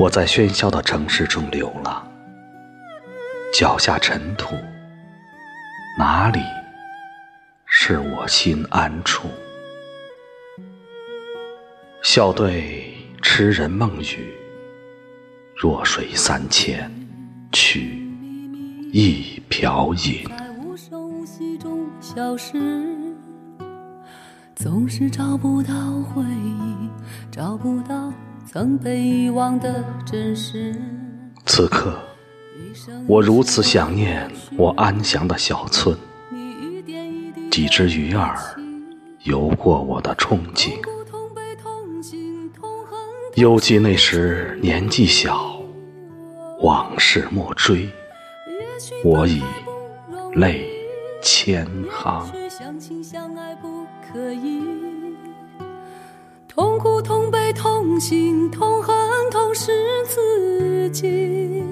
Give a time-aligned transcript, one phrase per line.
[0.00, 2.10] 我在喧嚣的城市中流浪，
[3.52, 4.56] 脚下尘土，
[5.98, 6.40] 哪里
[7.66, 9.28] 是我心安处？
[12.02, 14.32] 笑对痴人梦语，
[15.54, 16.90] 弱水三千，
[17.52, 18.10] 取
[18.94, 20.24] 一瓢饮。
[20.30, 22.58] 在无声无息中消失，
[24.54, 25.74] 总是找不到
[26.04, 26.88] 回忆，
[27.30, 28.10] 找不到
[28.52, 30.74] 曾被遗忘的真实。
[31.46, 31.96] 此刻，
[33.06, 35.96] 我如此想念我安详的小村，
[37.48, 38.36] 几只鱼儿
[39.22, 40.72] 游过我的憧憬。
[43.36, 45.62] 犹记那时年纪小，
[46.60, 47.88] 往事莫追，
[49.04, 49.44] 我已
[50.34, 50.68] 泪
[51.22, 52.28] 千行。
[56.60, 58.94] 痛苦、痛悲、痛心、痛恨，
[59.30, 59.72] 痛是
[60.04, 61.64] 自己。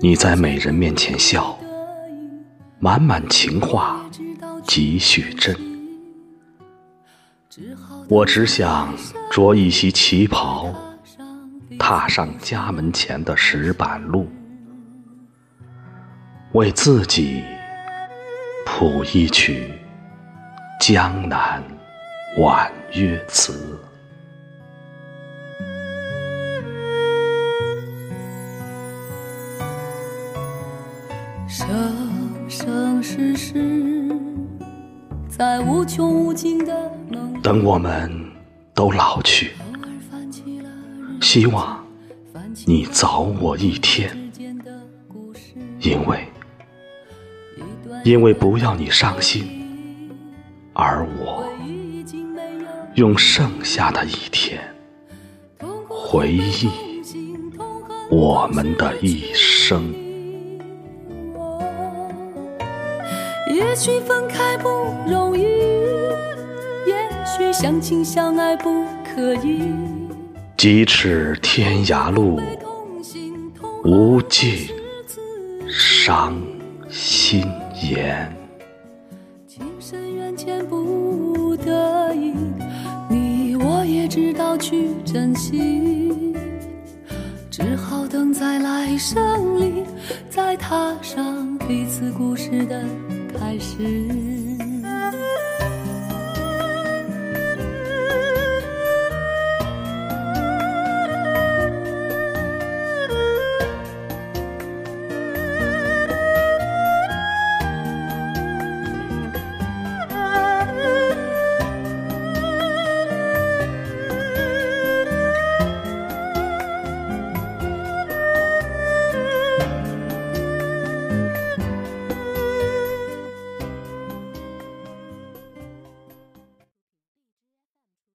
[0.00, 1.58] 你在美人面前笑，
[2.78, 5.54] 满满情话知道几许真。
[7.50, 8.94] 只好我只想
[9.30, 10.72] 着一袭旗袍，
[11.78, 14.26] 踏上家门前的石板路，
[16.52, 17.42] 为自己
[18.64, 19.70] 谱一曲
[20.92, 21.62] 江南
[22.36, 23.78] 婉约词。
[31.46, 31.68] 生
[32.48, 34.08] 生世世，
[35.28, 36.90] 在无穷无尽的
[37.40, 38.10] 等我们
[38.74, 39.52] 都老去，
[41.20, 41.86] 希望
[42.66, 44.10] 你早我一天，
[45.78, 46.26] 因为
[48.02, 49.59] 因为不要你伤心，
[50.82, 51.44] 而我
[52.94, 54.58] 用剩下的一天
[55.86, 56.70] 回忆
[58.10, 59.92] 我们的一生。
[63.46, 64.70] 也许分开不
[65.06, 65.42] 容易，
[66.86, 69.74] 也许相亲相爱不可以。
[70.56, 72.40] 咫尺天涯路，
[73.84, 74.70] 无尽
[75.68, 76.40] 伤
[76.88, 77.46] 心
[77.82, 78.34] 言。
[79.80, 82.34] 深缘浅不得已，
[83.08, 86.34] 你我也知道去珍惜，
[87.50, 89.82] 只好等在来生里，
[90.28, 92.84] 再踏上彼此故事的
[93.38, 94.39] 开始。